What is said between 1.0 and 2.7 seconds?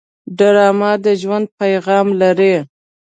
د ژوند پیغام لري